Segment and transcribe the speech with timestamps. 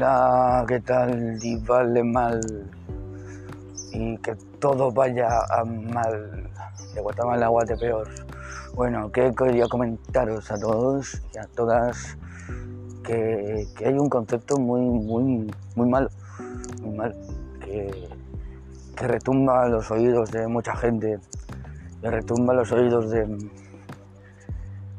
[0.00, 1.38] Hola, ¿qué tal?
[1.42, 2.40] Y vale mal.
[3.92, 6.48] Y que todo vaya a mal.
[6.94, 8.08] De Guatemala a peor.
[8.72, 12.16] Bueno, que quería comentaros a todos y a todas
[13.04, 16.08] que, que, hay un concepto muy, muy, muy malo.
[16.80, 17.14] Muy mal.
[17.62, 18.08] Que,
[18.96, 21.18] que retumba los oídos de mucha gente.
[22.00, 23.36] Que retumba los oídos de,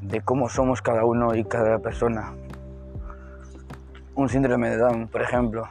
[0.03, 2.35] de cómo somos cada uno y cada persona
[4.15, 5.67] un síndrome de Down, por ejemplo.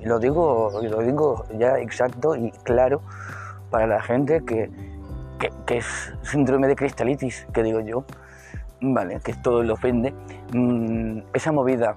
[0.00, 3.02] Y lo digo, lo digo ya exacto y claro
[3.70, 4.70] para la gente que,
[5.66, 8.04] que, es síndrome de cristalitis, que digo yo,
[8.80, 10.12] vale, que todo lo ofende.
[10.52, 11.96] Mm, esa movida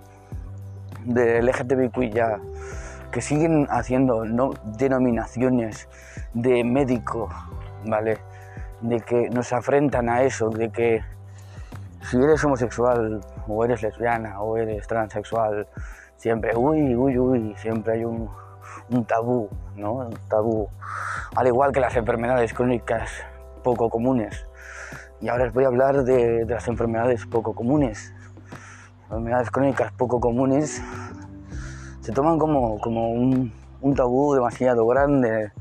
[1.05, 2.39] del LGTBIQ ya
[3.11, 4.53] que siguen haciendo ¿no?
[4.77, 5.87] denominaciones
[6.33, 7.29] de médico,
[7.85, 8.17] ¿vale?
[8.81, 11.01] De que nos afrentan a eso, de que
[12.03, 15.67] si eres homosexual o eres lesbiana o eres transexual,
[16.17, 18.29] siempre, uy, uy, uy, siempre hay un,
[19.07, 19.93] tabú, ¿no?
[19.93, 20.67] Un tabú.
[21.35, 23.09] Al igual que las enfermedades crónicas
[23.63, 24.45] poco comunes.
[25.21, 28.13] Y ahora os voy a hablar de, las enfermedades poco comunes.
[29.03, 30.81] Enfermedades crónicas poco comunes
[32.01, 35.51] se toman como, como un, un tabú demasiado grande,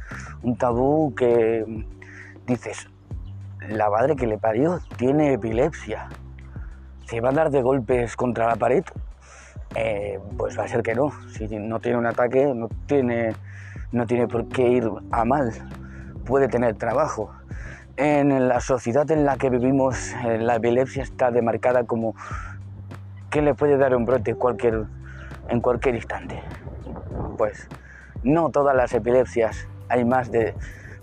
[0.43, 1.87] un tabú que
[2.47, 2.89] dices,
[3.69, 6.09] la madre que le parió tiene epilepsia
[7.07, 8.85] si va a dar de golpes contra la pared,
[9.75, 11.13] eh, pues va a ser que no.
[11.31, 13.35] Si no tiene un ataque, no tiene,
[13.91, 15.53] no tiene por qué ir a mal.
[16.25, 17.31] Puede tener trabajo.
[17.97, 22.15] En la sociedad en la que vivimos, eh, la epilepsia está demarcada como
[23.31, 24.85] que le puede dar un brote cualquier,
[25.49, 26.43] en cualquier instante.
[27.37, 27.69] Pues
[28.23, 30.55] no todas las epilepsias, hay más de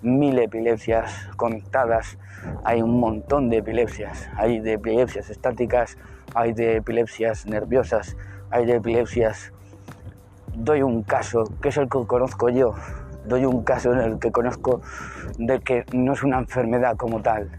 [0.01, 2.17] mil epilepsias conectadas
[2.63, 4.29] hay un montón de epilepsias.
[4.35, 5.97] Hay de epilepsias estáticas,
[6.33, 8.15] hay de epilepsias nerviosas,
[8.49, 9.53] hay de epilepsias...
[10.55, 12.73] Doy un caso, que es el que conozco yo,
[13.25, 14.81] doy un caso en el que conozco
[15.37, 17.49] de que no es una enfermedad como tal.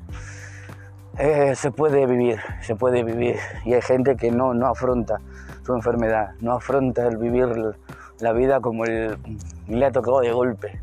[1.18, 3.36] Eh, se puede vivir, se puede vivir.
[3.64, 5.20] Y hay gente que no, no afronta
[5.64, 7.48] su enfermedad, no afronta el vivir
[8.18, 9.16] la vida como el,
[9.68, 10.80] le ha tocado de golpe.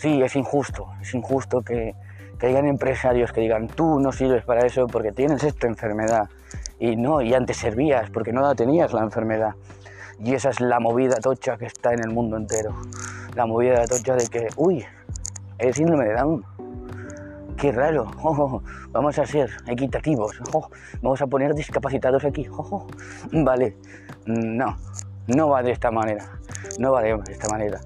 [0.00, 1.94] Sí, es injusto, es injusto que,
[2.38, 6.30] que hayan empresarios que digan, tú no sirves para eso porque tienes esta enfermedad.
[6.78, 9.52] Y no, y antes servías porque no la tenías la enfermedad.
[10.18, 12.74] Y esa es la movida tocha que está en el mundo entero.
[13.34, 14.82] La movida tocha de que, uy,
[15.58, 16.44] el síndrome de Down.
[17.58, 18.10] Qué raro.
[18.92, 20.40] vamos a ser equitativos.
[21.02, 22.48] vamos a poner discapacitados aquí.
[23.32, 23.76] vale.
[24.24, 24.78] No,
[25.26, 26.24] no va de esta manera.
[26.78, 27.78] No va de esta manera.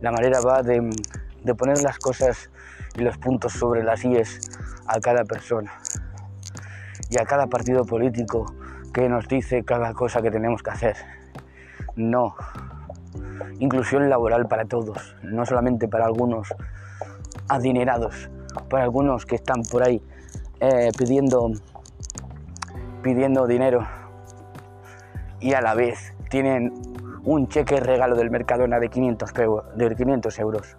[0.00, 0.80] La manera va de,
[1.46, 2.50] de poner las cosas
[2.96, 4.50] y los puntos sobre las IES
[4.88, 5.72] a cada persona
[7.08, 8.52] y a cada partido político
[8.92, 10.96] que nos dice cada cosa que tenemos que hacer.
[11.94, 12.34] No.
[13.60, 16.52] Inclusión laboral para todos, no solamente para algunos
[17.48, 18.28] adinerados,
[18.68, 20.02] para algunos que están por ahí
[20.58, 21.52] eh, pidiendo,
[23.02, 23.86] pidiendo dinero
[25.38, 26.72] y a la vez tienen
[27.22, 29.32] un cheque regalo del Mercadona de 500,
[29.76, 30.76] de 500 euros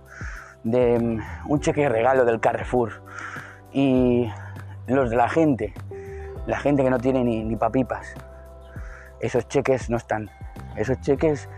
[0.63, 3.01] de mm, un cheque regalo del Carrefour
[3.71, 4.29] y
[4.87, 5.73] los de la gente,
[6.45, 8.15] la gente que no tiene ni, ni papipas,
[9.19, 10.29] esos cheques no están.
[10.75, 11.49] Esos cheques,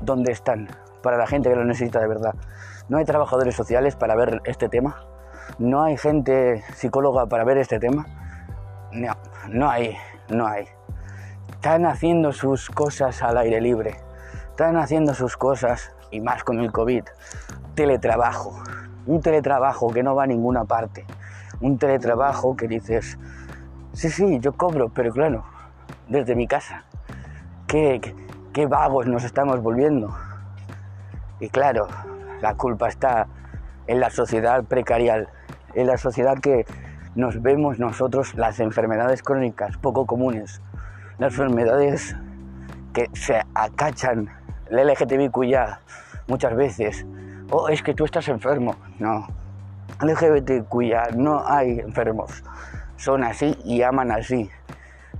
[0.00, 0.68] ¿dónde están?
[1.02, 2.34] Para la gente que los necesita de verdad.
[2.88, 5.04] No hay trabajadores sociales para ver este tema.
[5.58, 8.06] No hay gente psicóloga para ver este tema.
[8.92, 9.12] No,
[9.48, 9.96] no hay,
[10.28, 10.66] no hay.
[11.52, 13.96] Están haciendo sus cosas al aire libre.
[14.48, 17.04] Están haciendo sus cosas, y más con el COVID,
[17.74, 18.62] teletrabajo,
[19.06, 21.04] un teletrabajo que no va a ninguna parte,
[21.60, 23.18] un teletrabajo que dices,
[23.92, 25.44] sí, sí, yo cobro, pero claro,
[26.08, 26.84] desde mi casa,
[27.66, 28.00] qué,
[28.52, 30.16] qué, vagos nos estamos volviendo.
[31.38, 31.86] Y claro,
[32.40, 33.28] la culpa está
[33.86, 35.28] en la sociedad precarial,
[35.74, 36.66] en la sociedad que
[37.14, 40.60] nos vemos nosotros las enfermedades crónicas poco comunes,
[41.18, 42.16] las enfermedades
[42.92, 44.28] que se acachan,
[44.70, 45.80] el LGTBIQ ya
[46.28, 47.04] muchas veces
[47.50, 48.76] oh, es que tú estás enfermo.
[48.98, 49.26] No,
[50.68, 52.42] cuya no hay enfermos.
[52.96, 54.50] Son así y aman así.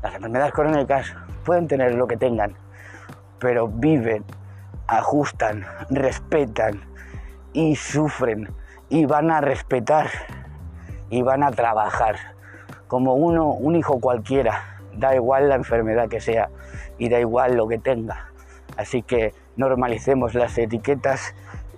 [0.02, 2.54] Las enfermedades crónicas pueden tener lo que tengan,
[3.38, 4.24] pero viven,
[4.86, 6.80] ajustan, respetan
[7.52, 8.48] y sufren
[8.88, 10.08] y van a respetar
[11.10, 12.16] y van a trabajar
[12.86, 14.78] como uno, un hijo cualquiera.
[14.94, 16.50] Da igual la enfermedad que sea
[16.98, 18.30] y da igual lo que tenga.
[18.76, 21.34] Así que normalicemos las etiquetas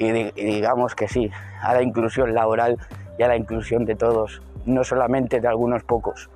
[0.06, 2.78] y, digamos que sí, a la inclusión laboral
[3.18, 6.30] y a la inclusión de todos, no solamente de algunos pocos.